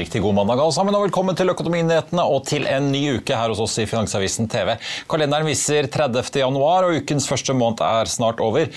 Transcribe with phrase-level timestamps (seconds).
[0.00, 3.52] riktig god mandag alle sammen, og velkommen til Økonominyhetene og til en ny uke her
[3.52, 4.72] hos oss i Finansavisen TV.
[5.10, 6.30] Kalenderen viser 30.
[6.40, 8.70] januar, og ukens første måned er snart over.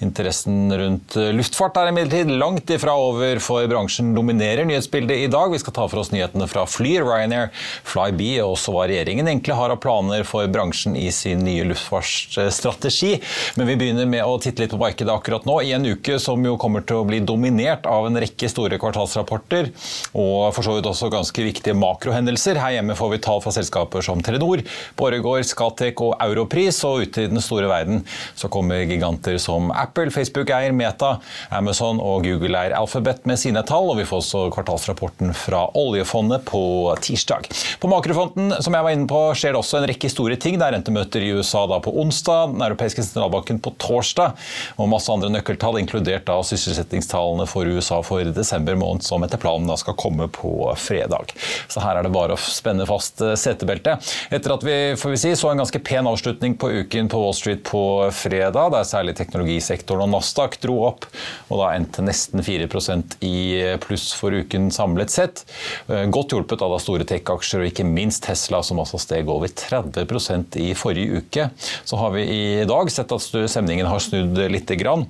[0.00, 5.52] Interessen rundt luftfart er imidlertid langt ifra over, for bransjen dominerer nyhetsbildet i dag.
[5.52, 7.52] Vi skal ta for oss nyhetene fra Flyr, Ryanair,
[7.84, 13.12] Flybe og også hva regjeringen egentlig har av planer for bransjen i sin nye luftfartsstrategi.
[13.60, 16.40] Men vi begynner med å titte litt på markedet akkurat nå, i en uke som
[16.46, 19.72] jo kommer til å bli dominert av en rekke store kvartalsrapporter
[20.16, 22.58] og for så vidt også ganske viktige makrohendelser.
[22.60, 24.62] Her hjemme får vi tall fra selskaper som Telenor,
[24.98, 28.04] Borregaard, Scatec og Europris, og ute i den store verden
[28.38, 31.16] så kommer giganter som Apple, Facebook eier Meta,
[31.54, 36.44] Amazon og Google eier Alphabet med sine tall, og vi får også kvartalsrapporten fra oljefondet
[36.48, 36.62] på
[37.02, 37.48] tirsdag.
[37.82, 40.58] På makrofronten, som jeg var inne på, skjer det også en rekke store ting.
[40.60, 44.38] Det er rentemøter i USA da på onsdag, den europeiske sentralbanken på torsdag,
[44.78, 49.68] og masse andre nøkkeltall, inkludert da sysselsettingstallene for USA for desember måned, som etter planen
[49.70, 51.34] da skal komme på fredag.
[51.70, 54.10] Så her er det bare å spenne fast eh, setebeltet.
[54.32, 57.36] Etter at vi, får vi si, så en ganske pen avslutning på uken på Wall
[57.36, 57.82] Street på
[58.14, 61.08] fredag, der særlig teknologisektoren og Nasdaq dro opp,
[61.48, 65.44] og da endte nesten 4% i pluss for uken samlet sett.
[65.88, 69.50] Eh, godt hjulpet av da store tech-aksjer, og ikke minst Tesla, som altså steg over
[69.50, 71.48] 30% i forrige uke.
[71.84, 75.08] Så har vi i dag sett at stemningen har snudd lite grann.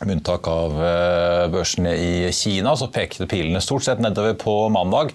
[0.00, 5.10] Med unntak av eh, børsene i Kina så pekte pilene stort sett nedover på mandag.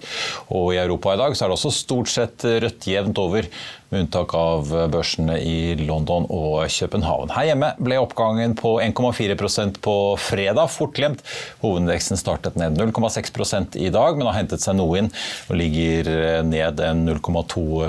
[0.54, 3.48] Og i Europa i dag så er det også stort sett rødt jevnt over,
[3.90, 7.32] med unntak av børsene i London og København.
[7.34, 11.22] Her hjemme ble oppgangen på 1,4% på fredag fort glemt.
[11.62, 15.10] Hovedindeksen startet ned 0,6% i dag, men har hentet seg noe inn
[15.50, 16.12] og ligger
[16.46, 17.82] ned en 0,2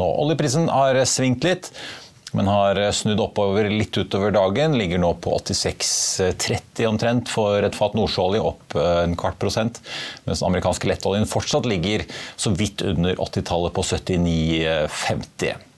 [0.00, 0.08] nå.
[0.24, 1.72] Oljeprisen har svingt litt
[2.34, 4.74] men har snudd oppover litt utover dagen.
[4.78, 9.80] Ligger nå på 86,30 omtrent for et fat nordsjøolje, opp eh, en kvart prosent.
[10.26, 15.70] Mens den amerikanske lettoljen fortsatt ligger så vidt under 80-tallet på 79,50.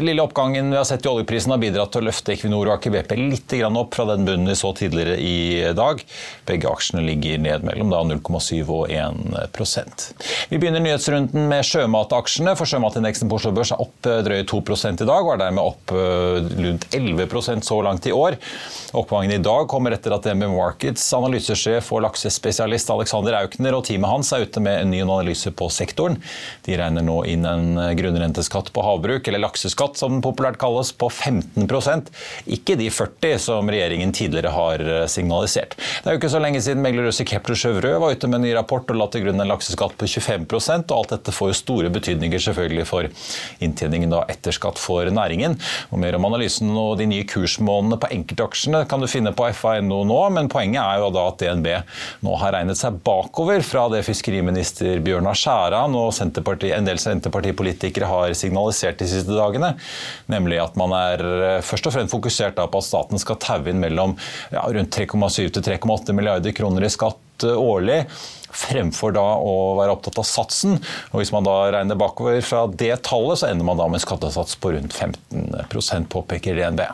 [0.00, 2.92] Lille oppgangen vi har sett i oljeprisen har bidratt til å løfte Equinor og Aker
[2.94, 6.02] BP litt opp fra den bunnen vi så tidligere i dag.
[6.46, 10.06] Begge aksjene ligger ned mellom 0,7 og 1
[10.48, 12.54] Vi begynner nyhetsrunden med sjømataksjene.
[12.56, 15.64] for Sjømatindeksen på Oslo Børs er opp eh, drøye 2 i dag, og er dermed
[15.64, 18.38] opp eh, rundt 11% så langt i år.
[18.94, 24.12] Oppgangen i dag kommer etter at DNB Markets analysesjef og laksespesialist Alexander Aukner og teamet
[24.12, 26.20] hans er ute med en ny analyse på sektoren.
[26.66, 31.10] De regner nå inn en grunnrenteskatt på havbruk, eller lakseskatt som den populært kalles, på
[31.10, 32.12] 15%
[32.54, 35.76] ikke de 40 som regjeringen tidligere har eh, signalisert.
[35.78, 38.54] Det er jo ikke så lenge siden Meglerøse Kepler Chevreux var ute med en ny
[38.56, 41.92] rapport og la til grunn en lakseskatt på 25% og alt dette får jo store
[41.94, 43.08] betydninger selvfølgelig for
[43.64, 45.58] inntjeningen da etter skatt for næringen.
[45.92, 50.02] Og Mer om analysen og de nye kursmålene på enkeltaksjene kan du finne på FA.no
[50.08, 51.68] nå, men poenget er jo da at DNB
[52.26, 58.34] nå har regnet seg bakover fra det fiskeriminister Bjørnar Skjæran og en del Senterpartipolitikere har
[58.38, 59.74] signalisert de siste dagene.
[60.30, 63.80] Nemlig at man er eh, først og fremst fokusert på at staten skal taue inn
[63.82, 64.16] mellom
[64.54, 68.02] ja, rundt 3,7 til 3,8 milliarder kroner i skatt eh, årlig
[68.58, 70.78] fremfor da å være opptatt av satsen.
[71.12, 74.06] Og hvis man da regner bakover fra det tallet, så ender man da med en
[74.06, 76.86] skattesats på rundt 15% påpeker DNB.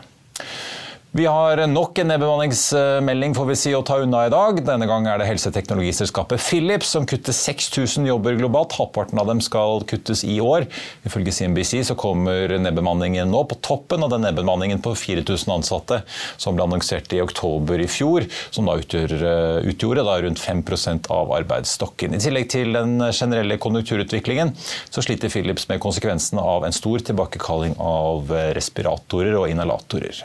[1.16, 4.56] Vi har nok en nedbemanningsmelding får vi si, å ta unna i dag.
[4.66, 8.74] Denne gang er det helseteknologiselskapet Philips som kutter 6000 jobber globalt.
[8.74, 10.66] Halvparten av dem skal kuttes i år.
[11.06, 16.00] Ifølge CNBC så kommer nedbemanningen nå på toppen av den nedbemanningen på 4000 ansatte
[16.34, 21.06] som ble annonsert i oktober i fjor, som da utgjør, eh, utgjorde da rundt 5%
[21.14, 22.18] av arbeidsstokken.
[22.18, 24.50] I tillegg til den generelle konjunkturutviklingen
[24.90, 30.24] så sliter Philips med konsekvensene av en stor tilbakekalling av respiratorer og inhalatorer.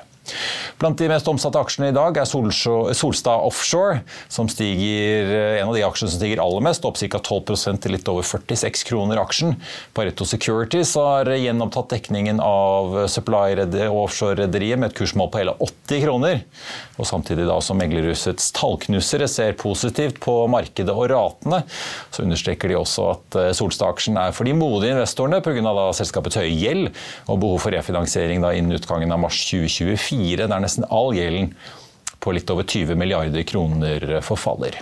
[0.79, 5.83] Blant de mest omsatte aksjene i dag er Solstad Offshore, som stiger, en av de
[5.83, 7.19] aksjene som stiger aller mest, opp ca.
[7.19, 9.57] 12% til litt over 46 kroner aksjen.
[9.97, 16.05] Pareto Securities har gjenopptatt dekningen av Supply og offshore-rederiet med et kursmål på hele 80
[16.05, 16.43] kroner.
[16.99, 21.61] Og samtidig da som meglerhusets tallknusere ser positivt på markedet og ratene,
[22.11, 25.73] så understreker de også at eh, Solstad-aksjen er for de modige investorene pga.
[25.95, 26.91] selskapets høye gjeld
[27.31, 31.53] og behov for refinansiering da innen utgangen av mars 2024 fire, der nesten all gjelden
[32.19, 34.81] på litt over 20 milliarder kroner forfaller.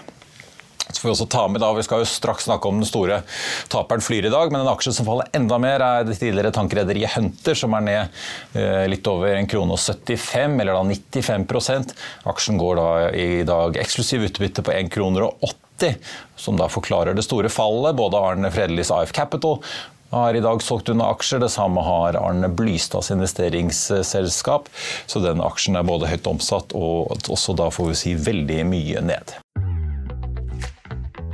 [0.87, 3.19] Så får Vi også ta med da, vi skal jo straks snakke om den store
[3.71, 7.17] taperen Flyr i dag, men en aksje som faller enda mer, er det tidligere tankrederiet
[7.17, 8.21] Hunter, som er ned
[8.55, 11.93] eh, litt over 1 krone og 75, eller da 95%
[12.31, 15.99] Aksjen går da i dag eksklusiv utbytte på 1 kroner og 80,
[16.39, 17.97] som da forklarer det store fallet.
[17.97, 19.59] Både Arne Fredelis AF Capital
[20.09, 21.41] har i dag solgt unna aksjer.
[21.43, 24.69] Det samme har Arne Blystads investeringsselskap.
[25.05, 29.03] Så den aksjen er både høyt omsatt og også da får vi si veldig mye
[29.13, 29.37] ned.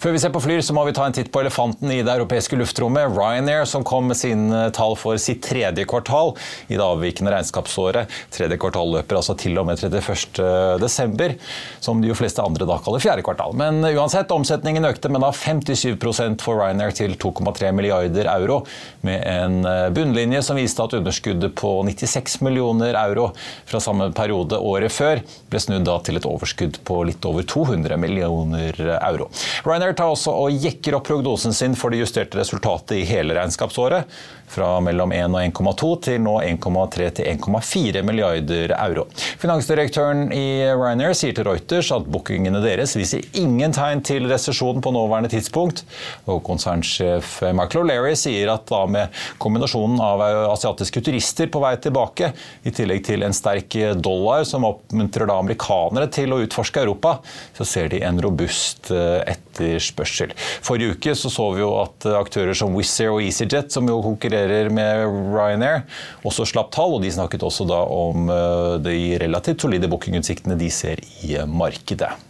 [0.00, 2.08] Før vi ser på Flyr, så må vi ta en titt på elefanten i det
[2.14, 3.10] europeiske luftrommet.
[3.12, 6.30] Ryanair, som kom med sine tall for sitt tredje kvartal
[6.72, 8.08] i det avvikende regnskapsåret.
[8.32, 11.34] Tredje kvartal løper altså til og med 31.12.,
[11.84, 13.52] som de jo fleste andre da kaller fjerde kvartal.
[13.60, 18.62] Men uansett, omsetningen økte med da 57% for Ryanair til 2,3 milliarder euro,
[19.04, 23.34] med en bunnlinje som viste at underskuddet på 96 millioner euro
[23.68, 25.20] fra samme periode året før
[25.52, 29.28] ble snudd da til et overskudd på litt over 200 millioner euro.
[29.68, 33.34] Ryanair Ryanair tar også og jekker opp prognosen sin for det justerte resultatet i hele
[33.34, 34.06] regnskapsåret
[34.50, 39.06] fra mellom 1 og 1,2 til nå 1,3 til 1,4 milliarder euro.
[39.40, 44.92] Finansdirektøren i Ryanair sier til Reuters at bookingene deres viser ingen tegn til resesjon på
[44.94, 45.84] nåværende tidspunkt.
[46.26, 52.32] Og konsernsjef Michael O'Leary sier at da med kombinasjonen av asiatiske turister på vei tilbake,
[52.66, 57.18] i tillegg til en sterk dollar som oppmuntrer da amerikanere til å utforske Europa,
[57.56, 59.22] så ser de en robust eh,
[59.80, 60.34] etterspørsel.
[60.62, 64.00] Forrige uke så, så vi jo at aktører som Wizz Air og EasyJet, som jo
[64.04, 65.84] konkurrerer med Ryanair,
[66.24, 66.98] også slapp tall.
[66.98, 72.29] og De snakket også da om eh, de relativt solide bookingutsiktene de ser i markedet.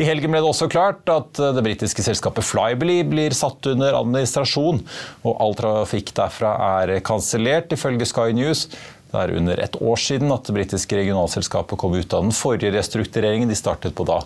[0.00, 3.98] I helgen ble det også klart at eh, det britiske selskapet Flybly blir satt under
[3.98, 4.82] administrasjon,
[5.24, 8.68] og all trafikk derfra er kansellert, ifølge Sky News.
[9.10, 12.70] Det er under et år siden at det britiske regionalselskapet kom ut av den forrige
[12.76, 13.50] restruktureringen.
[13.50, 14.20] De startet på da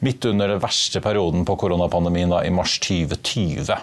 [0.00, 3.76] midt under den verste perioden på koronapandemien da, i mars 2020.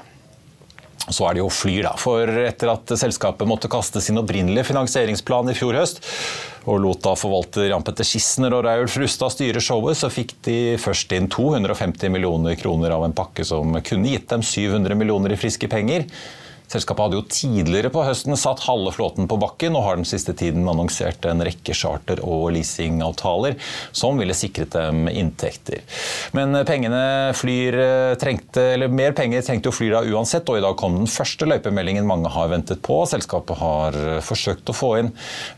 [1.07, 1.93] Så er det jo Flyr, da.
[1.99, 6.01] For etter at selskapet måtte kaste sin opprinnelige finansieringsplan i fjor høst,
[6.67, 10.57] og lot da forvalter Jan Petter Schissner og Raulf Rustad styre showet, så fikk de
[10.81, 15.39] først inn 250 millioner kroner av en pakke som kunne gitt dem 700 millioner i
[15.39, 16.09] friske penger.
[16.67, 20.33] Selskapet hadde jo tidligere på høsten satt halve flåten på bakken, og har den siste
[20.37, 23.55] tiden annonsert en rekke charter- og leasingavtaler
[23.95, 25.83] som ville sikret dem inntekter.
[26.35, 30.63] Men pengene flyr eh, trengte, eller mer penger trengte jo Flyr da uansett, og i
[30.63, 32.99] dag kom den første løypemeldingen mange har ventet på.
[33.07, 35.13] Selskapet har eh, forsøkt å få inn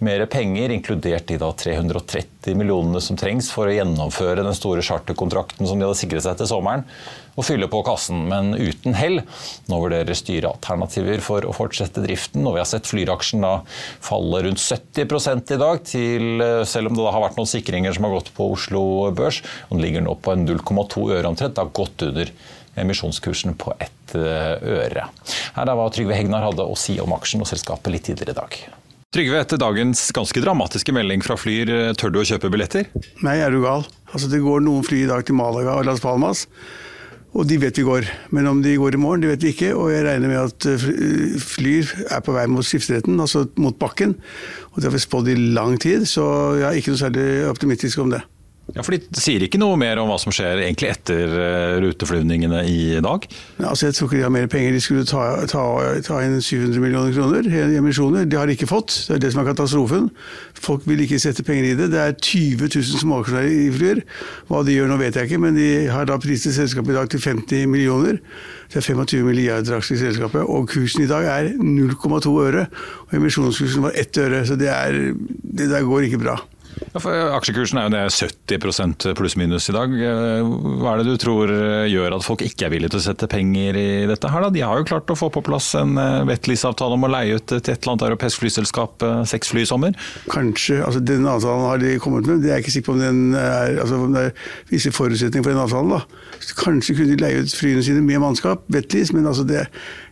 [0.06, 5.66] mer penger, inkludert de da 330 millionene som trengs for å gjennomføre den store charterkontrakten
[5.66, 6.86] som de hadde sikret seg til sommeren
[7.36, 9.22] og fylle på kassen, men uten hell.
[9.70, 13.46] Nå vurderer styret alternativer for å fortsette driften, og vi har sett Flyr-aksjen
[14.04, 18.18] falle rundt 70 i dag, til, selv om det har vært noen sikringer som har
[18.18, 18.84] gått på Oslo
[19.16, 19.42] Børs.
[19.70, 21.56] og Den ligger nå på en 0,2 øre omtrent.
[21.56, 22.32] Det har gått under
[22.80, 25.08] emisjonskursen på ett eh, øre.
[25.56, 28.40] Her er hva Trygve Hegnar hadde å si om aksjen og selskapet litt tidligere i
[28.40, 28.60] dag.
[29.10, 32.92] Trygve, etter dagens ganske dramatiske melding fra Flyr, tør du å kjøpe billetter?
[33.26, 33.88] Nei, er du gal.
[34.12, 36.46] Altså, det går noen fly i dag til Malaga og Las Palmas
[37.34, 38.08] og de vet vi går.
[38.34, 39.74] Men om de går i morgen, det vet vi ikke.
[39.78, 44.16] Og jeg regner med at fly Flyr er på vei mot skifteretten, altså mot bakken.
[44.72, 46.26] Og det har vi spådd i lang tid, så
[46.58, 48.24] jeg er ikke noe særlig optimistisk om det.
[48.76, 52.62] Ja, for De sier ikke noe mer om hva som skjer egentlig etter eh, ruteflyvningene
[52.70, 53.26] i dag?
[53.64, 54.76] Altså jeg tror ikke de har mer penger.
[54.76, 55.64] De skulle ta, ta,
[56.06, 58.28] ta inn 700 millioner kroner i emisjoner.
[58.30, 58.94] De har de ikke fått.
[59.08, 60.10] Det er det som er katastrofen.
[60.60, 61.90] Folk vil ikke sette penger i det.
[61.96, 64.04] Det er 20 000 småaksjonærer i Flyr.
[64.52, 67.10] Hva de gjør nå vet jeg ikke, men de har da priset selskapet i dag
[67.10, 68.22] til 50 millioner.
[68.70, 72.68] Det er 25 milliarder aksjer i selskapet, og kursen i dag er 0,2 øre.
[73.10, 75.02] Og emisjonskursen var 1 øre, så det, er,
[75.42, 76.38] det der går ikke bra.
[76.90, 77.02] Ja,
[77.36, 79.94] aksjekursen er jo ned 70% pluss-minus i dag.
[79.94, 81.52] Hva er det du tror
[81.90, 84.30] gjør at folk ikke er villige til å sette penger i dette?
[84.30, 84.50] her da?
[84.54, 87.60] De har jo klart å få på plass en eh, om å leie ut til
[87.60, 89.96] et eller annet europeisk flyselskap eh, seks fly i sommer?
[90.32, 90.80] Kanskje.
[90.86, 92.44] altså Den avtalen har de kommet med.
[92.44, 95.54] Det er ikke sikker på om, den er, altså, om det er visse forutsetninger for
[95.54, 95.96] den avtalen.
[95.98, 96.54] da.
[96.60, 99.68] Kanskje kunne de leie ut flyene sine med mannskap, Wetlease, men altså det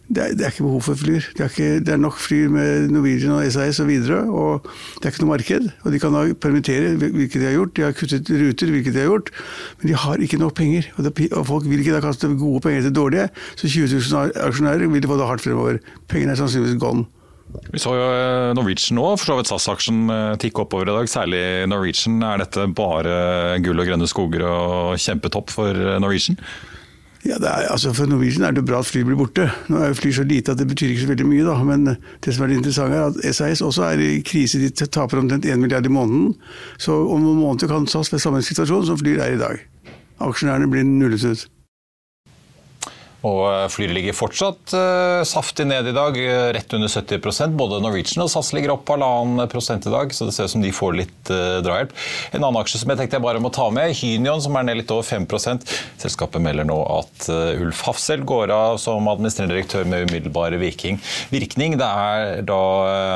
[0.07, 1.25] det er, det er, ikke behov for flyr.
[1.35, 4.63] Det er, ikke, det er, nok flyr med Norwegian og SAS og videre, og
[4.97, 5.67] det er ikke noe marked.
[5.83, 7.73] Og de kan da permittere, hvilket de har gjort.
[7.75, 9.33] De har kuttet ruter, hvilket de har gjort.
[9.81, 10.87] Men de har ikke nok penger.
[10.95, 13.27] Og, det, og folk vil ikke da kaste gode penger til dårlige.
[13.59, 15.83] Så 20 000 aksjonærer vil få det hardt fremover.
[16.07, 17.03] Pengene er sannsynligvis gone.
[17.71, 21.11] Vi så jo eh, Norwegian nå, for så vidt SAS-aksjen eh, tikke oppover i dag.
[21.11, 22.19] Særlig Norwegian.
[22.23, 26.39] Er dette bare gull og grønne skoger og kjempetopp for eh, Norwegian?
[27.25, 29.47] Ja, er, altså For Norwegian er det bra at fly blir borte.
[29.71, 31.45] Nå er jo fly så lite at det betyr ikke så veldig mye.
[31.47, 31.85] da, Men
[32.23, 34.61] det som er det interessante er at SAS også er i krise.
[34.61, 36.35] De taper omtrent 1 milliard i måneden.
[36.77, 39.65] Så om noen måneder kan SAS være samme situasjon som Flyr er i dag.
[40.19, 41.47] aksjonærene blir nullet ut.
[43.25, 47.79] Og eh, Flyr ligger fortsatt uh, saftig ned i dag, eh, rett under 70% Både
[47.81, 50.73] Norwegian og SAS ligger opp halvannen prosent i dag, så det ser ut som de
[50.75, 51.95] får litt uh, drahjelp.
[52.31, 54.81] En annen aksje som jeg tenkte jeg bare må ta med, Hynion, som er ned
[54.81, 55.25] litt over 5
[55.97, 61.01] Selskapet melder nå at uh, Ulf Hafsel går av som administrerende direktør med umiddelbar virkning.
[61.31, 62.61] Det er da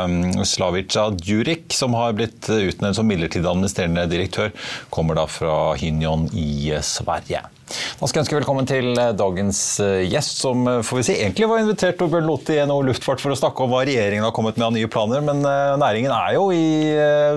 [0.08, 4.54] um, Slavica Djurik som har blitt utnevnt som midlertidig administrerende direktør,
[4.90, 7.46] kommer da fra Hynion i Sverige.
[7.72, 11.16] Da skal jeg ønske velkommen til eh, dagens eh, gjest, som eh, får vi si,
[11.20, 14.34] egentlig var invitert Torbjørn Lote i NHO Luftfart for å snakke om hva regjeringen har
[14.36, 15.44] kommet med av nye planer, men
[15.80, 16.66] næringen er jo i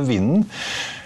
[0.08, 0.44] vinden.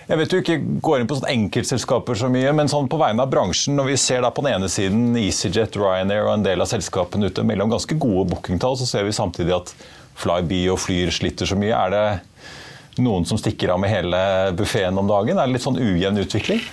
[0.09, 3.33] Jeg vet du ikke går inn på enkeltselskaper så mye, men sånn på vegne av
[3.33, 7.29] bransjen, når vi ser på den ene siden EasyJet, Ryanair og en del av selskapene
[7.29, 9.75] ute mellom ganske gode bookingtall, så ser vi samtidig at
[10.19, 11.77] Flyby og Flyr sliter så mye.
[11.77, 14.23] Er det noen som stikker av med hele
[14.57, 15.37] buffeen om dagen?
[15.37, 16.65] Er det litt sånn ujevn utvikling?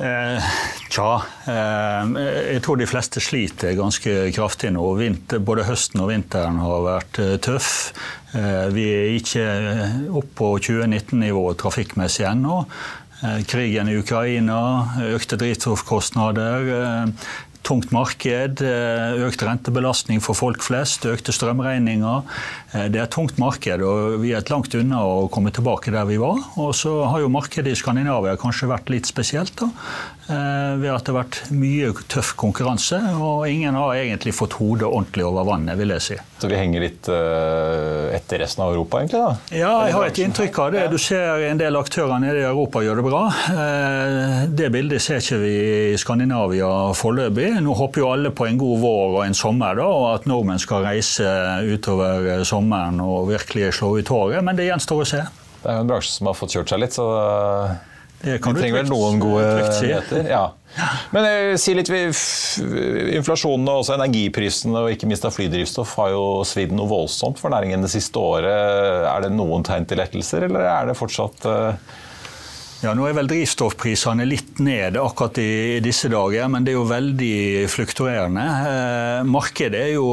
[0.00, 0.54] Eh,
[0.94, 1.10] tja,
[1.50, 2.10] eh,
[2.54, 4.84] jeg tror de fleste sliter ganske kraftig nå.
[5.46, 7.70] Både høsten og vinteren har vært eh, tøff.
[8.34, 9.46] Eh, vi er ikke
[10.14, 12.64] oppe på 2019-nivået trafikkmessig ennå.
[13.48, 14.58] Krigen i Ukraina,
[15.14, 16.66] økte drivstoffkostnader.
[17.64, 22.22] Eh, tungt marked, økt rentebelastning for folk flest, økte strømregninger.
[22.92, 26.18] Det er et tungt marked, og vi er langt unna å komme tilbake der vi
[26.20, 26.42] var.
[26.60, 29.56] Og så har jo markedet i Skandinavia kanskje vært litt spesielt.
[29.56, 29.70] da.
[30.24, 34.88] Eh, ved at det har vært mye tøff konkurranse, og ingen har egentlig fått hodet
[34.88, 36.16] ordentlig over vannet, vil jeg si.
[36.44, 39.16] Så vi henger litt uh, etter resten av Europa, egentlig?
[39.16, 39.56] da?
[39.56, 40.82] Ja, jeg har et inntrykk av det.
[40.92, 43.20] Du ser en del aktører nede i Europa gjør det bra.
[43.48, 45.54] Uh, det bildet ser ikke vi
[45.94, 46.68] i Skandinavia
[47.00, 47.48] foreløpig.
[47.64, 50.60] Nå håper jo alle på en god vår og en sommer, da, og at nordmenn
[50.60, 51.32] skal reise
[51.64, 55.24] utover sommeren og virkelig slå ut håret, men det gjenstår å se.
[55.62, 57.08] Det er jo en bransje som har fått kjørt seg litt, så
[58.22, 59.48] vi trenger vel noen gode
[59.80, 60.28] nyheter.
[60.30, 60.44] Ja.
[61.14, 61.90] Men jeg, si litt,
[63.14, 67.54] Inflasjonen og også energiprisene og ikke minst av flydrivstoff har jo svidd noe voldsomt for
[67.54, 69.06] næringen det siste året.
[69.10, 72.00] Er det noen tegn til lettelser, eller er det fortsatt uh
[72.84, 76.84] ja, Nå er vel drivstoffprisene litt ned akkurat i disse dager, men det er jo
[76.90, 77.36] veldig
[77.72, 78.44] fluktuerende.
[78.68, 80.08] Eh, markedet er jo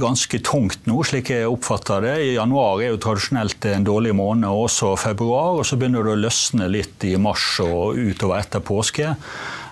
[0.00, 2.14] ganske tungt nå, slik jeg oppfatter det.
[2.24, 5.60] I januar er jo tradisjonelt en dårlig måned, og også februar.
[5.60, 9.12] Og så begynner det å løsne litt i mars og utover etter påske.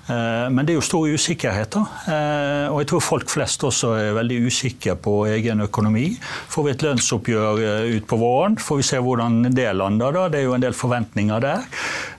[0.06, 1.76] Eh, men det er jo stor usikkerhet.
[1.76, 1.84] da.
[2.06, 6.06] Eh, og jeg tror folk flest også er veldig usikre på egen økonomi.
[6.48, 7.62] Får vi et lønnsoppgjør
[7.94, 10.12] ut utpå våren, får vi se hvordan det lander.
[10.12, 10.28] da.
[10.28, 11.64] Det er jo en del forventninger der.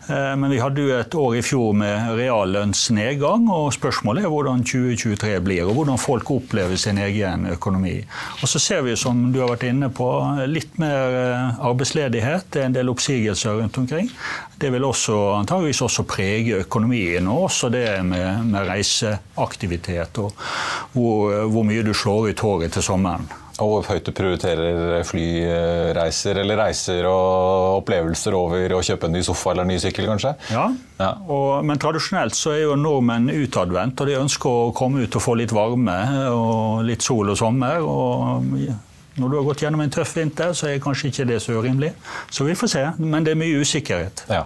[0.10, 4.64] Eh, men vi hadde jo et år i fjor med reallønnsnedgang, og spørsmålet er hvordan
[4.66, 7.98] 2023 blir, og hvordan folk opplever sin egen økonomi.
[8.42, 10.10] Og så ser vi, som du har vært inne på,
[10.50, 12.50] litt mer eh, arbeidsledighet.
[12.54, 14.12] Det er en del oppsigelser rundt omkring.
[14.60, 20.32] Det vil også antageligvis også prege økonomien, og også det med, med reiseaktivitet, og
[20.94, 23.28] hvor, hvor mye du slår ut håret til sommeren.
[23.64, 29.22] Og hvor høyt du prioriterer flyreiser eller reiser og opplevelser over å kjøpe en ny
[29.24, 30.34] sofa eller en ny sykkel, kanskje?
[30.52, 30.66] Ja,
[31.00, 31.12] ja.
[31.24, 35.24] Og, men tradisjonelt så er jo nordmenn utadvendt, og de ønsker å komme ut og
[35.24, 35.96] få litt varme
[36.34, 37.80] og litt sol og sommer.
[37.80, 38.52] og
[39.16, 41.94] når du har gått gjennom en tøff vinter, så er kanskje ikke det så urimelig.
[42.30, 44.26] Så vi får se, men det er mye usikkerhet.
[44.30, 44.44] Ja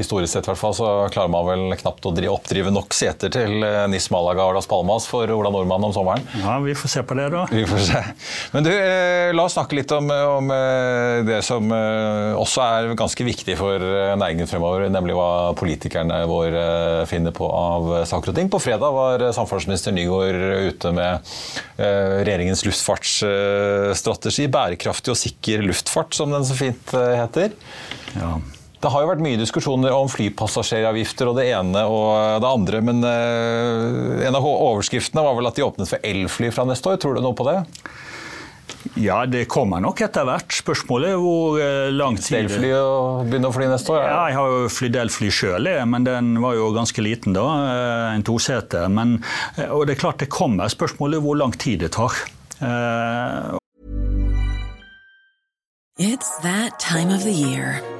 [0.00, 3.64] historisk sett i hvert fall, så klarer man vel knapt å oppdrive nok seter til
[3.66, 6.24] eh, Nis Malaga og Las Palmas for Ola Nordmann om sommeren.
[6.40, 7.44] Ja, vi får se på det, da.
[7.50, 8.02] Vi får se.
[8.54, 13.24] Men du, eh, la oss snakke litt om, om eh, det som også er ganske
[13.26, 13.82] viktig for
[14.20, 16.62] næringen fremover, nemlig hva politikerne våre
[17.10, 18.50] finner på av saker og ting.
[18.52, 21.34] På fredag var samferdselsminister Nygaard ute med
[21.78, 24.48] regjeringens luftfartsstrategi.
[24.52, 27.54] Bærekraftig og sikker luftfart, som den så fint heter.
[28.16, 28.38] Ja.
[28.80, 33.02] Det har jo vært mye diskusjoner om flypassasjeravgifter og det ene og det andre, men
[33.04, 36.96] uh, en av overskriftene var vel at de åpnet for elfly fra neste år.
[37.02, 37.58] Tror du noe på det?
[38.96, 40.56] Ja, det kommer nok etter hvert.
[40.56, 42.88] Spørsmålet er hvor uh, lang tid Delfly å
[43.28, 44.00] begynne å fly neste år?
[44.00, 47.46] Ja, ja jeg har jo flydd elfly sjøl, men den var jo ganske liten da.
[48.16, 48.88] En toseter.
[48.88, 49.18] Men,
[49.68, 50.72] og det er klart det kommer.
[50.72, 52.16] Spørsmålet er hvor lang tid det tar.
[56.00, 57.99] It's that time of the year.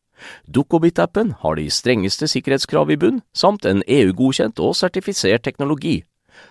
[0.47, 6.01] Dukkobit-appen har de strengeste sikkerhetskrav i bunn, samt en EU-godkjent og sertifisert teknologi.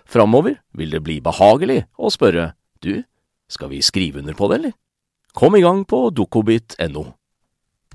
[0.07, 2.53] Framover vil det bli behagelig å spørre
[2.85, 3.03] du,
[3.51, 4.77] skal vi skrive under på det, eller?
[5.35, 7.07] Kom i gang på dukkobit.no.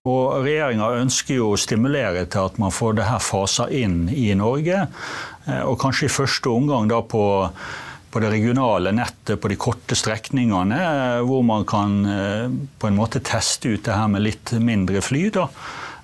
[0.06, 4.28] Og Regjeringa ønsker jo å stimulere til at man får det her fasa inn i
[4.38, 4.84] Norge.
[5.48, 7.24] Eh, og kanskje i første omgang da på,
[8.16, 12.46] på det regionale nettet på de korte strekningene, eh, hvor man kan eh,
[12.80, 15.26] på en måte teste ut det her med litt mindre fly.
[15.36, 15.50] da.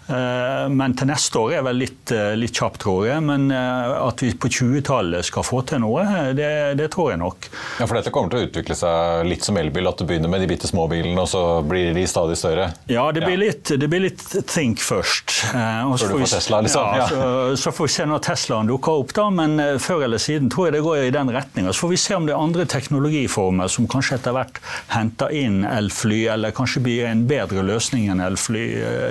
[0.08, 3.22] Eh, men til neste år er vel litt, eh, litt kjapt, tror jeg.
[3.25, 6.05] Men eh, at vi på 20-tallet skal få til noe,
[6.38, 7.50] det, det, tror jeg nok.
[7.79, 10.43] Ja, For dette kommer til å utvikle seg litt som elbil, at du begynner med
[10.43, 12.72] de bitte små bilene, og så blir de stadig større?
[12.91, 13.51] Ja, det blir, ja.
[13.51, 15.38] Litt, det blir litt, think først.
[15.51, 16.98] Før du får Tesla, liksom?
[16.98, 17.29] Ja, så,
[17.60, 19.27] så, får vi se når Teslaen dukker opp, da.
[19.34, 21.74] Men før eller siden tror jeg det går i den retninga.
[21.74, 24.60] Så får vi se om det er andre teknologiformer som kanskje etter hvert
[24.91, 28.65] henter inn elfly, eller kanskje blir en bedre løsning enn elfly.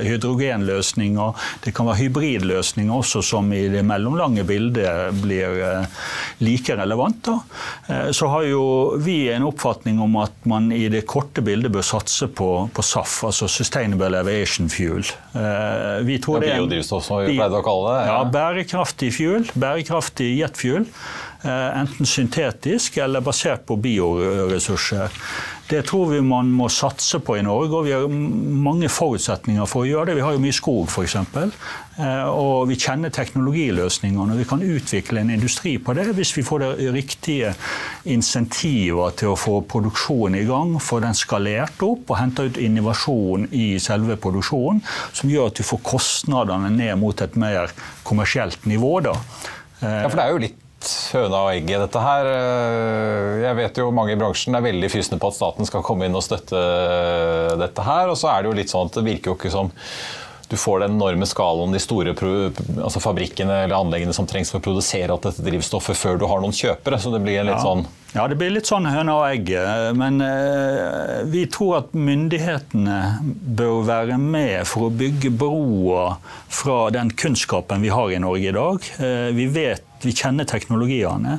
[0.07, 1.47] Hydrogenløsning løsninger.
[1.65, 6.03] Det kan være hybridløsninger også, som i det mellomlange bildet blir eh,
[6.43, 7.21] like relevant.
[7.21, 7.39] Da.
[8.17, 8.63] så har jo
[9.03, 13.19] vi en oppfatning om at man i det korte bildet bør satse på, på SAF,
[13.29, 15.05] altså Sustainable Aviation Fuel.
[15.35, 18.05] Eh, vi tror ja, biodrivstoff, som vi pleide å kalle det.
[18.11, 19.49] Ja bærekraftig fuel.
[19.55, 20.87] Bærekraftig jetfuel.
[21.41, 25.15] Enten syntetisk eller basert på bioressurser.
[25.71, 29.85] Det tror vi man må satse på i Norge, og vi har mange forutsetninger for
[29.85, 30.17] å gjøre det.
[30.19, 31.15] Vi har jo mye skog, f.eks.
[32.01, 34.35] Eh, og vi kjenner teknologiløsningene.
[34.35, 37.53] og Vi kan utvikle en industri på det hvis vi får det riktige
[38.11, 43.47] insentiver til å få produksjonen i gang, få den skalert opp og hente ut innovasjon
[43.55, 44.83] i selve produksjonen,
[45.15, 47.71] som gjør at vi får kostnadene ned mot et mer
[48.07, 48.97] kommersielt nivå.
[49.07, 49.15] Da.
[49.81, 50.59] Ja, for det er jo litt
[51.15, 52.31] høna og egget, dette her.
[52.31, 56.09] Eh, jeg vet jo mange i bransjen er veldig frysende på at staten skal komme
[56.09, 56.65] inn og støtte
[57.61, 58.11] dette her.
[58.13, 59.73] Og så er det jo litt sånn at det virker jo ikke som
[60.51, 64.65] du får den enorme skalaen, de store altså fabrikkene eller anleggene som trengs for å
[64.65, 66.99] produsere alt dette drivstoffet før du har noen kjøpere.
[66.99, 67.63] Så det blir en litt ja.
[67.63, 69.93] sånn ja, det blir litt sånn høna og egget.
[69.95, 72.99] Men eh, vi tror at myndighetene
[73.61, 76.19] bør være med for å bygge broer
[76.51, 78.91] fra den kunnskapen vi har i Norge i dag.
[78.99, 81.39] Eh, vi vet vi kjenner teknologiene,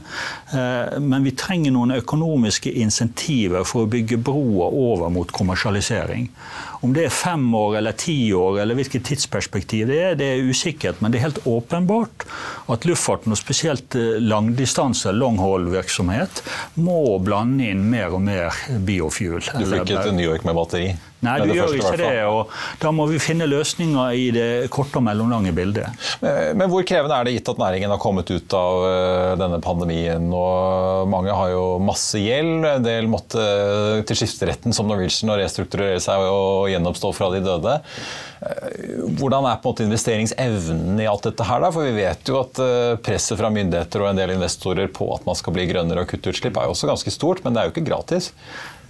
[0.53, 6.29] eh, men vi trenger noen økonomiske insentiver for å bygge broer over mot kommersialisering.
[6.81, 10.49] Om det er fem år eller ti år, eller hvilket tidsperspektiv det er, det er
[10.49, 11.01] usikkert.
[11.01, 12.25] Men det er helt åpenbart
[12.73, 16.43] at luftfarten, og spesielt eh, langdistanse, long haul-virksomhet,
[16.81, 19.41] må blande inn mer og mer biofuel.
[19.57, 20.91] Du fikk til New York med batteri?
[21.21, 22.13] Nei, du gjør ikke det.
[22.25, 22.49] og
[22.81, 26.01] Da må vi finne løsninger i det korte og mellomlange bildet.
[26.23, 29.61] Men, men hvor krevende er det gitt at næringen har kommet ut av uh, denne
[29.61, 30.25] pandemien?
[30.33, 32.65] og Mange har jo masse gjeld.
[32.65, 33.45] En del måtte
[34.09, 37.77] til skifteretten som Norwegian og restrukturere seg og gjenoppstå fra de døde.
[38.41, 41.61] Uh, hvordan er på en måte investeringsevnen i alt dette her?
[41.61, 41.69] Da?
[41.69, 42.65] For vi vet jo at
[43.05, 46.33] presset fra myndigheter og en del investorer på at man skal bli grønnere og kutte
[46.33, 48.33] utslipp er jo også ganske stort, men det er jo ikke gratis.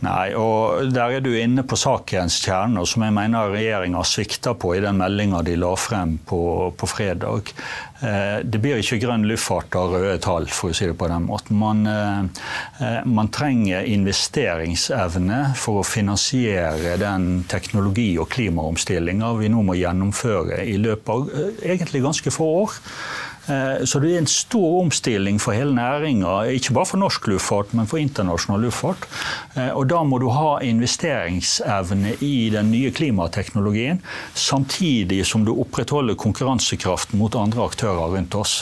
[0.02, 4.74] Nei, og der er du inne på sakens kjerne, som jeg mener regjeringa svikter på
[4.74, 6.42] i den meldinga de la frem på,
[6.74, 7.52] på fredag.
[8.02, 11.28] Eh, det blir ikke grønn luftfart av røde tall, for å si det på den
[11.30, 11.60] måten.
[11.62, 12.48] Man, eh,
[12.82, 20.64] eh, man trenger investeringsevne for å finansiere den teknologi- og klimaomstillinga vi nå må gjennomføre
[20.66, 21.30] i løpet av
[21.62, 22.82] egentlig ganske få år.
[23.52, 27.74] Eh, så det er en stor omstilling for hele næringa, ikke bare for norsk luftfart,
[27.78, 29.08] men for internasjonal luftfart.
[29.56, 34.02] Eh, og da må du ha investeringsevne i den nye klimateknologien,
[34.34, 38.62] samtidig som du opprettholder konkurransekraften mot andre aktører rundt oss.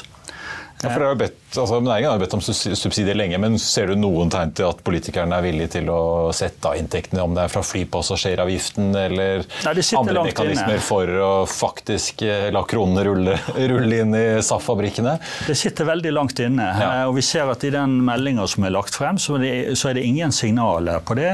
[0.80, 3.96] Ja, for er jo bedt altså Næringen har bedt om subsidier lenge, men ser du
[3.98, 7.54] noen tegn til at politikerne er villige til å sette av inntektene, om det er
[7.54, 10.84] fra flypassasjeravgiften eller Nei, andre mekanismer inne.
[10.86, 13.38] for å faktisk eh, la kronene rulle,
[13.74, 15.16] rulle inn i SAF-fabrikkene?
[15.48, 16.68] Det sitter veldig langt inne.
[16.80, 16.90] Ja.
[17.10, 19.90] og vi ser at I den meldinga som er lagt frem, så er, det, så
[19.90, 21.32] er det ingen signaler på det.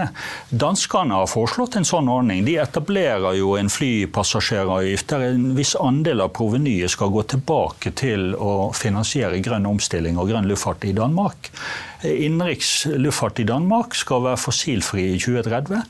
[0.50, 2.46] Danskene har foreslått en sånn ordning.
[2.48, 8.32] De etablerer jo en flypassasjeravgift der en viss andel av provenyet skal gå tilbake til
[8.40, 11.50] å finansiere grønn omstilling og grønn luftfart i Danmark.
[12.06, 15.82] Innenriks luftfart i Danmark skal være fossilfri i 2030.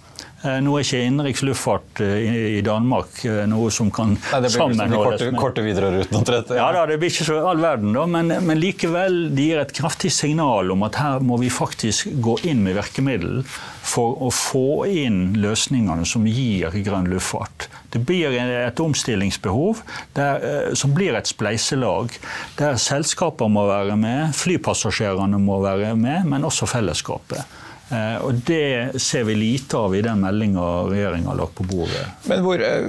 [0.46, 4.34] Eh, nå er ikke innenriks luftfart eh, i Danmark eh, noe som kan sammenholdes.
[4.34, 6.54] det blir sammenholdes korte, korte Widerøe-ruten omtrent?
[6.54, 6.68] Ja.
[6.68, 9.74] ja da, det blir ikke så all verden, da, men, men, likevel det gir et
[9.76, 13.42] kraftig signal om at her må vi faktisk gå inn med virkemiddel
[13.86, 17.68] for å få inn løsningene som gir grønn luftfart.
[17.94, 19.82] Det blir et omstillingsbehov
[20.18, 22.18] der, som blir et spleiselag,
[22.60, 27.46] der selskaper må være med, flypassasjerene må være med, men også fellesskapet.
[27.90, 32.06] Eh, og Det ser vi lite av i den meldinga regjeringa har lagt på bordet.
[32.26, 32.88] Men hvor, eh,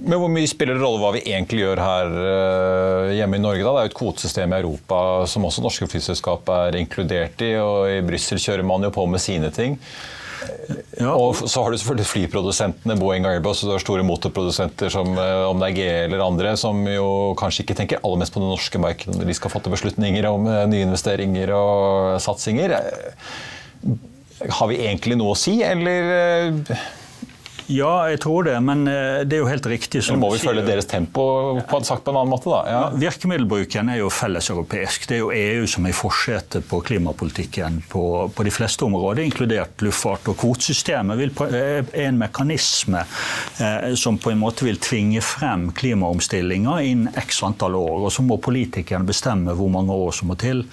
[0.00, 3.66] men hvor, mye spiller det rolle hva vi egentlig gjør her eh, hjemme i Norge?
[3.66, 3.74] Da?
[3.74, 7.52] Det er jo et kvotesystem i Europa som også norske flyselskap er inkludert i.
[7.60, 9.76] og I Brussel kjører man jo på med sine ting.
[10.96, 11.12] Ja.
[11.12, 15.60] Og så har du selvfølgelig flyprodusentene, Boeing Airbus, og du har store motorprodusenter som om
[15.60, 18.80] det er GE eller andre, som jo kanskje ikke tenker aller mest på det norske
[18.80, 22.78] markedet når de skal fatte beslutninger om nyinvesteringer og satsinger.
[24.48, 26.76] Har vi egentlig noe å si, eller eh,
[27.70, 30.02] ja, jeg tror det, men eh, det er jo helt riktig.
[30.02, 31.24] Eller må vi følge deres tempo,
[31.70, 32.50] på, sagt på en annen måte?
[32.50, 32.60] da?
[32.66, 32.80] Ja.
[32.98, 35.06] Virkemiddelbruken er jo felleseuropeisk.
[35.06, 38.04] Det er jo EU som er i forsetet på klimapolitikken på,
[38.34, 40.26] på, de fleste områder, inkludert luftfart.
[40.32, 47.22] Og kvotesystemet er en mekanisme eh, som på en måte vil tvinge frem klimaomstillinga innen
[47.22, 48.08] x antall år.
[48.08, 50.64] Og så må politikerne bestemme hvor mange år som må til.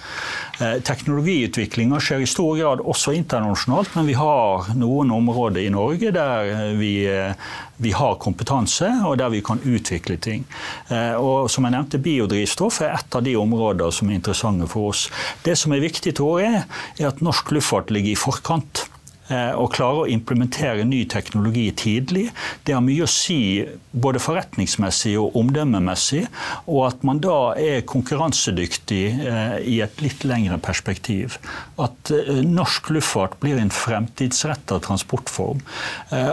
[0.64, 6.12] Eh, teknologiutviklinga skjer i stor grad også internasjonalt, men vi har noen områder i Norge
[6.16, 10.46] der vi vi, eh, vi, har kompetanse, og der vi kan utvikle ting.
[10.90, 14.94] Eh, og som jeg nevnte, Biodrivstoff er et av de områdene som er interessante for
[14.94, 15.08] oss.
[15.46, 16.64] Det som er viktig, tror jeg,
[17.00, 18.88] er at norsk luftfart ligger i forkant.
[19.28, 22.30] Eh, og klare å implementere ny teknologi tidlig.
[22.64, 26.24] Det har mye å si både forretningsmessig og omdømmemessig.
[26.72, 31.40] Og at man da er konkurransedyktig eh, i et litt lengre perspektiv.
[31.76, 35.60] At eh, norsk luftfart blir en fremtidsretta transportform.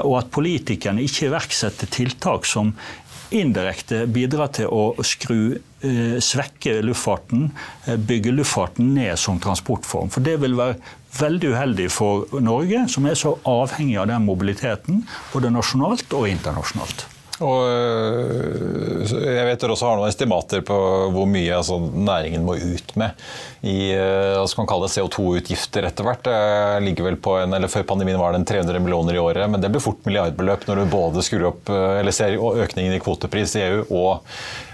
[0.04, 2.72] Og at politikerne ikke iverksetter tiltak som
[3.34, 5.56] indirekte bidrar til å skru
[6.24, 7.48] svekke luftfarten,
[8.08, 10.12] bygge luftfarten ned som transportform.
[10.14, 10.78] For det vil være
[11.18, 17.08] veldig uheldig for Norge, som er så avhengig av den mobiliteten, både nasjonalt og internasjonalt.
[17.42, 20.76] Og øh, jeg vet dere også har noen estimater på
[21.10, 23.24] hvor mye altså, næringen må ut med
[23.66, 26.30] i altså, hva kalle det, CO2-utgifter etter hvert.
[26.84, 29.64] Ligger vel på en, eller Før pandemien var det en 300 millioner i året, men
[29.64, 33.58] det blir fort milliardbeløp når du både skrur opp, øh, eller ser økningen i kvotepris
[33.58, 34.22] i EU og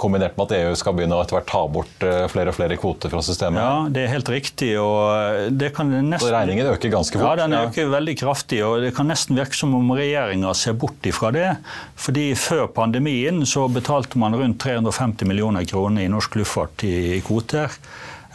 [0.00, 2.78] kombinert med at EU skal begynne å etter hvert ta bort eh, flere og flere
[2.80, 3.60] kvoter fra systemet.
[3.62, 4.72] Ja, det er helt riktig.
[4.80, 6.26] og eh, det kan nesten...
[6.26, 7.26] Så regningen øker ganske fort?
[7.26, 8.60] Ja, den øker veldig kraftig.
[8.66, 11.48] og Det kan nesten virke som om regjeringa ser bort ifra det.
[11.96, 17.74] fordi Før pandemien så betalte man rundt 350 millioner kroner i norsk luftfart i kvoter.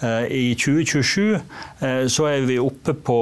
[0.03, 1.39] I 2027
[2.11, 3.17] så er vi oppe på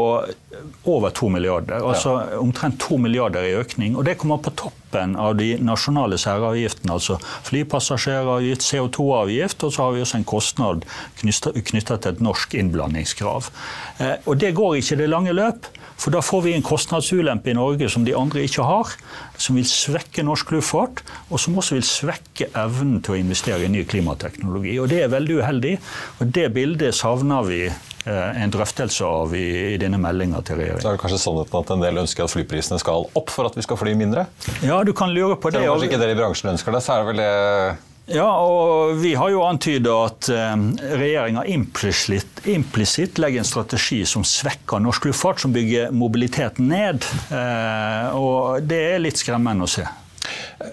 [0.84, 1.82] over 2 milliarder.
[1.86, 3.96] Altså omtrent 2 milliarder i økning.
[3.96, 7.18] Og det kommer på toppen av de nasjonale særavgiftene, altså
[7.48, 10.88] flypassasjeravgift, CO2-avgift, og så har vi også en kostnad
[11.22, 13.52] knytta til et norsk innblandingskrav.
[14.00, 15.70] Eh, og det går ikke i det lange løp.
[16.02, 18.96] For da får vi en kostnadsulempe i Norge som de andre ikke har,
[19.38, 23.72] som vil svekke norsk luftfart, og som også vil svekke evnen til å investere i
[23.72, 24.80] ny klimateknologi.
[24.82, 25.78] Og Det er veldig uheldig,
[26.20, 27.64] og det bildet savner vi
[28.06, 30.82] Eh, en drøftelse av i, i denne meldinga til regjeringen.
[30.82, 33.58] Så er det kanskje sånn at en del ønsker at flyprisene skal opp for at
[33.58, 34.26] vi skal fly mindre?
[34.66, 35.62] Ja, du kan lure på det.
[35.62, 38.26] Selv om kanskje ikke dere i bransjen ønsker det, så er det vel det ja,
[38.26, 40.64] og vi har jo antyda at eh,
[40.98, 47.06] regjeringa implisitt, legger en strategi som svekker norsk luftfart, som bygger mobiliteten ned.
[47.30, 49.86] Eh, og det er litt skremmende å se.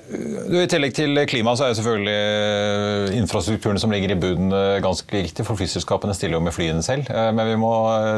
[0.09, 4.79] Du, I tillegg til klima så er selvfølgelig eh, infrastrukturen som ligger i bunnen eh,
[4.85, 7.09] ganske viktig, for flyselskapene stiller jo med flyene selv.
[7.13, 7.73] Eh, men vi må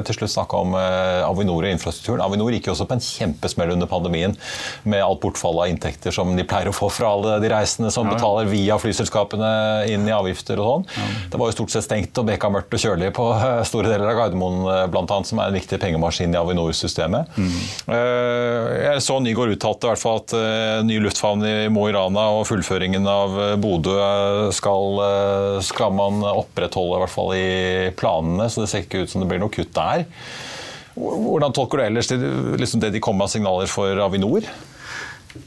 [0.06, 2.22] til slutt snakke om Avinor og infrastrukturen.
[2.24, 4.36] Avinor gikk jo også på en kjempesmell under pandemien
[4.88, 8.08] med alt bortfallet av inntekter som de pleier å få fra alle de reisende som
[8.10, 9.50] betaler via flyselskapene
[9.90, 11.10] inn i avgifter og sånn.
[11.32, 13.26] Det var jo stort sett stengt og beka mørkt og kjølig på
[13.68, 17.34] store deler av Gardermoen bl.a., som er en viktig pengemaskin i Avinor-systemet.
[17.36, 17.58] Mm.
[17.90, 20.36] Jeg så Nygaard uttalte i hvert fall at
[20.86, 23.96] ny lufthavn i Mo i Rana og fullføringen av Bodø
[24.56, 25.02] skal,
[25.66, 27.50] skal man opprettholde, i hvert fall i
[27.98, 28.48] planene.
[28.48, 30.06] Så det ser ikke ut som det blir noe kutt der.
[30.96, 32.18] Hvordan tolker du ellers det,
[32.60, 34.48] liksom det de kom med signaler for Avinor?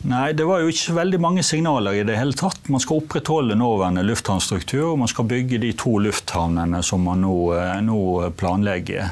[0.07, 2.69] Nei, det var jo ikke veldig mange signaler i det hele tatt.
[2.71, 7.35] Man skal opprettholde nåværende lufthavnstruktur, og man skal bygge de to lufthavnene som man nå,
[7.83, 8.03] nå
[8.39, 9.11] planlegger.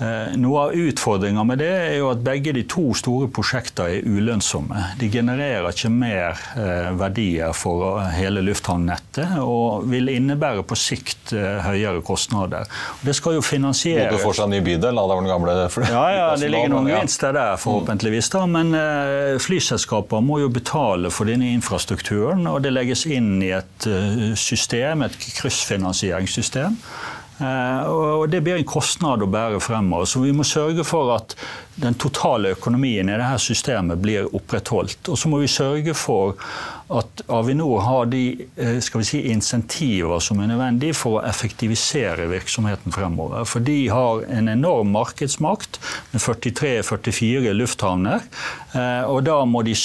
[0.00, 4.06] Eh, noe av utfordringa med det er jo at begge de to store prosjektene er
[4.08, 4.84] ulønnsomme.
[4.96, 11.60] De genererer ikke mer eh, verdier for hele lufthavnnettet og vil innebære på sikt eh,
[11.66, 12.64] høyere kostnader.
[13.04, 14.96] Det skal jo finansieres Både for seg en ny bydel?
[14.96, 15.58] Da, var den gamle
[15.90, 18.32] ja, ja, det ligger noen gevinster der, forhåpentligvis.
[18.32, 18.72] da, Men
[20.10, 23.86] flyselskaper må jo betale for denne infrastrukturen, og det legges inn i et
[24.36, 26.76] system, et kryssfinansieringssystem.
[27.40, 30.04] Eh, og det blir en kostnad å bære fremover.
[30.06, 31.34] Så vi må sørge for at
[31.80, 35.08] den totale økonomien i dette systemet blir opprettholdt.
[35.08, 36.36] Og så må vi sørge for
[36.90, 38.22] at Avinor har de
[38.56, 43.46] eh, si, insentiver som er nødvendige for å effektivisere virksomheten fremover.
[43.46, 45.78] For de har en enorm markedsmakt
[46.10, 48.26] med 43-44 lufthavner.
[48.74, 49.76] Eh, og da må de,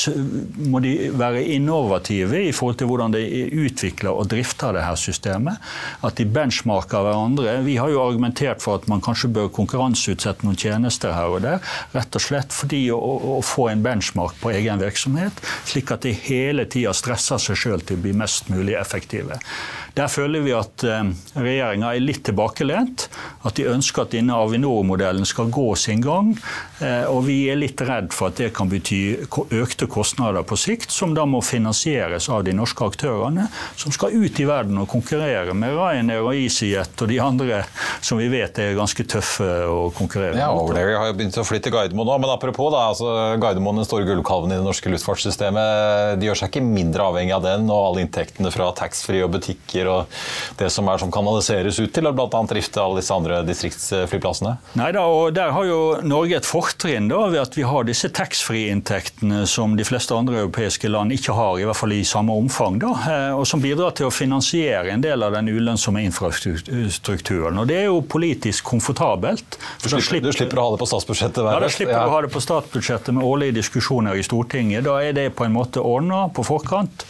[0.65, 3.23] må de, være innovative i forhold til hvordan de
[3.65, 5.61] utvikler og drifter dette systemet.
[6.05, 7.59] At de benchmarker hverandre.
[7.67, 11.61] Vi har jo argumentert for at man kanskje bør konkurranseutsette noen tjenester her og der.
[11.93, 12.99] Rett og slett fordi å,
[13.37, 15.37] å få en benchmark på egen virksomhet,
[15.69, 19.39] slik at de hele tida stresser seg sjøl til å bli mest mulig effektive.
[19.95, 21.07] Der føler vi at eh,
[21.39, 23.07] regjeringa er litt tilbakelent.
[23.47, 26.33] At de ønsker at denne Avinor-modellen skal gå sin gang.
[26.83, 28.99] Eh, og vi er litt redd for at det kan bety
[29.55, 33.47] økte kostnader på sikt, som da må finansieres av de norske aktørene,
[33.79, 37.61] som skal ut i verden og konkurrere med Ryanair og EasyJet og de andre
[38.03, 40.41] som vi vet er ganske tøffe å konkurrere med.
[40.43, 43.87] Ja, Overlever har jo begynt å flytte Gardermoen nå, men apropos da, altså Gardermoen, den
[43.87, 47.91] store gullkalven i det norske luftfartssystemet, de gjør seg ikke mindre avhengig av den og
[47.91, 52.07] alle inntektene fra taxfree og butikker penger og det som er som kanaliseres ut til
[52.07, 52.41] å bl.a.
[52.49, 54.55] drifte alle disse andre distriktsflyplassene?
[54.79, 58.09] Nei da, og Der har jo Norge et fortrinn da, ved at vi har disse
[58.09, 62.79] taxfree-inntektene som de fleste andre europeiske land ikke har, i hvert fall i samme omfang.
[62.79, 67.59] da, eh, Og som bidrar til å finansiere en del av den ulønnsomme infrastrukturen.
[67.59, 69.57] Og Det er jo politisk komfortabelt.
[69.81, 71.43] Du slipper, du slipper, å ha det på statsbudsjettet?
[71.43, 74.83] Ja, da slipper du å ha det på statsbudsjettet med årlige diskusjoner i Stortinget.
[74.83, 77.05] Da er det på en måte ordna på forkant.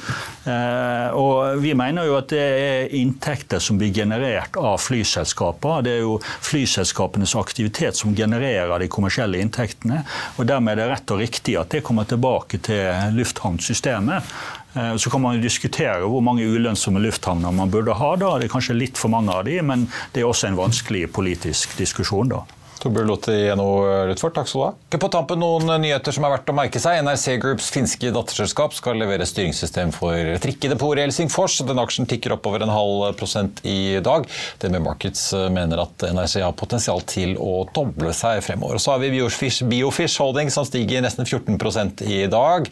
[0.46, 5.84] Eh, og vi mener jo at det er er inntekter som blir generert av flyselskaper.
[5.86, 10.04] Det er jo flyselskapenes aktivitet som genererer de kommersielle inntektene.
[10.38, 14.36] og Dermed er det rett og riktig at det kommer tilbake til lufthavnsystemet.
[14.76, 18.16] Eh, så kan man diskutere hvor mange ulønnsomme lufthavner man burde ha.
[18.16, 18.36] da.
[18.40, 21.78] Det er kanskje litt for mange av de, men det er også en vanskelig politisk
[21.80, 22.34] diskusjon.
[22.36, 22.46] da.
[22.84, 23.72] Torbjørn Lotte i NHO
[24.10, 24.72] Luftfart, takk skal du ha.
[24.90, 27.00] Ikke På tampen noen nyheter som er verdt å merke seg.
[27.06, 31.58] NRC Groups finske datterselskap skal levere styringssystem for trikkedepotet i Helsingfors.
[31.68, 34.28] Den aksjen tikker opp over en halv prosent i dag.
[34.62, 38.82] DNB Markets mener at NRC har potensial til å doble seg fremover.
[38.82, 42.70] Så har vi Biofish, Biofish Holding som stiger nesten 14% i dag.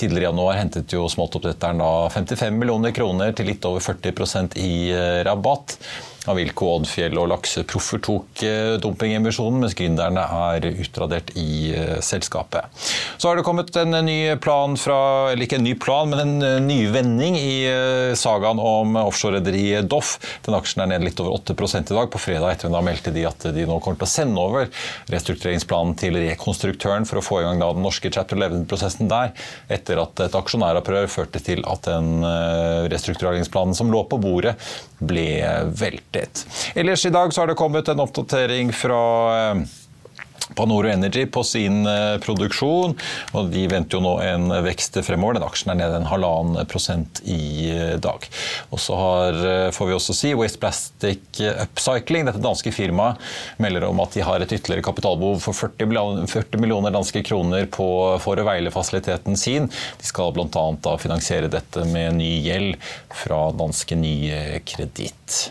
[0.00, 1.82] Tidligere i januar hentet jo smoltoppdretteren
[2.14, 4.72] 55 millioner kroner til litt over 40% i
[5.26, 5.78] rabatt.
[6.30, 12.68] Avilko, Oddfjell og Lakseproffer tok eh, dumpingemisjonen, mens gründerne er utradert i eh, selskapet.
[13.20, 14.98] Så har det kommet en ny plan fra,
[15.32, 17.52] eller ikke en ny plan, men en eh, ny vending i
[18.18, 20.16] sagaen om offshorerederiet Doff.
[20.46, 22.10] Den aksjen er ned litt over 8 i dag.
[22.12, 24.68] På fredag ettermiddag meldte de at de nå kommer til å sende over
[25.10, 29.34] restruktureringsplanen til rekonstruktøren for å få i gang den norske chapter 11-prosessen der,
[29.72, 32.24] etter at et aksjonæropprør førte til at den
[32.90, 34.56] restruktureringsplanen som lå på bordet,
[35.00, 35.26] ble
[35.80, 36.19] veltet.
[36.74, 39.02] Ellers i dag så har det kommet en oppdatering fra
[39.36, 39.62] eh,
[40.54, 42.96] Panoro Energy på sin eh, produksjon.
[43.32, 45.38] og De venter jo nå en vekst fremover.
[45.38, 48.26] Den aksjen er nede en halvannen prosent i eh, dag.
[48.70, 48.98] Og så
[49.74, 53.20] får vi også si Waste Plastic Upcycling, dette danske firmaet,
[53.62, 57.88] melder om at de har et ytterligere kapitalbehov for 40 millioner danske kroner på,
[58.22, 59.70] for å veile fasiliteten sin.
[60.00, 60.66] De skal bl.a.
[61.00, 62.90] finansiere dette med ny gjeld
[63.22, 65.50] fra danske Nye Kreditt.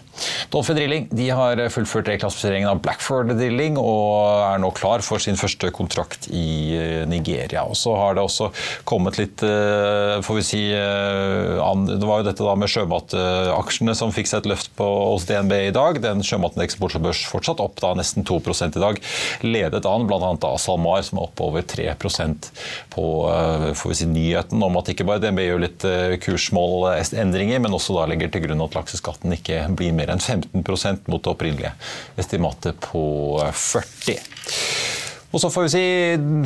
[0.53, 5.37] Dolphin Drilling de har fullført reklassifiseringen av Blackford Drilling og er nå klar for sin
[5.39, 7.65] første kontrakt i eh, Nigeria.
[7.67, 8.49] Og så har det også
[8.89, 14.13] kommet litt eh, får vi si, eh, Det var jo dette da med sjømataksjene som
[14.15, 15.99] fikk seg et løft på, hos DNB i dag.
[16.03, 19.01] Den sjømatindeksen på Oslo Børs fortsatt opp da nesten 2 i dag.
[19.45, 20.19] Ledet an bl.a.
[20.19, 22.49] av SalMar, som er oppe over 3%
[22.93, 23.05] på
[23.79, 25.85] får vi si, nyheten om at ikke bare DNB gjør litt
[26.23, 31.23] kursmålendringer, men også da legger til grunn at lakseskatten ikke blir mer enn 15% mot
[31.23, 31.71] det opprinnelige
[32.15, 33.03] estimatet på
[33.53, 34.17] 40
[35.29, 35.81] Og så får vi si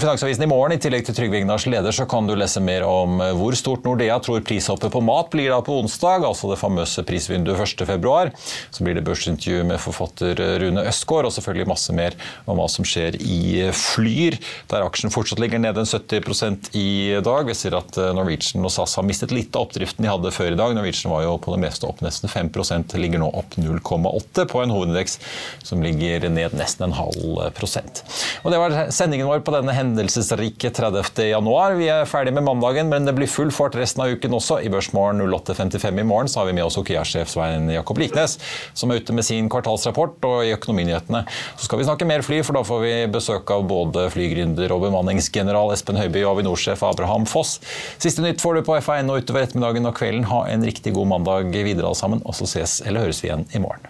[0.02, 3.22] Finansavisen i morgen, i tillegg til Trygve Ignars leder, så kan du lese mer om
[3.24, 7.06] eh, hvor stort Nordea tror prishoppet på mat blir da på onsdag, altså det famøse
[7.08, 8.34] prisvinduet 1.2.
[8.76, 12.84] Så blir det børsintervju med forfatter Rune Østgaard, og selvfølgelig masse mer om hva som
[12.84, 14.36] skjer i Flyr,
[14.74, 17.48] der aksjen fortsatt ligger nede en 70% i dag.
[17.48, 20.58] Vi ser at eh, Norwegian og SAS har mistet litt av oppdriften de hadde før
[20.58, 20.76] i dag.
[20.76, 24.76] Norwegian var jo på det meste opp nesten 5% ligger nå opp 0,8 på en
[24.76, 25.18] hovedindeks
[25.64, 28.04] som ligger ned nesten en halv prosent.
[28.44, 31.24] Og det var sendingen vår på denne hendelsesrike 30.
[31.30, 31.76] januar.
[31.80, 34.60] Vi er ferdig med mandagen, men det blir full fart resten av uken også.
[34.64, 38.38] I Børsmorgen 08.55 i morgen så har vi med oss Okea-sjef Svein Jakob Liknes,
[38.74, 40.18] som er ute med sin kvartalsrapport.
[40.30, 43.68] Og i Økonominyhetene så skal vi snakke mer fly, for da får vi besøk av
[43.70, 47.60] både flygründer og bemanningsgeneral Espen Høiby og Avinor-sjef Abraham Foss.
[47.98, 50.28] Siste nytt får du på FA1 utover ettermiddagen og kvelden.
[50.32, 53.48] Ha en riktig god mandag videre alle sammen, og så ses eller høres vi igjen
[53.54, 53.90] i morgen.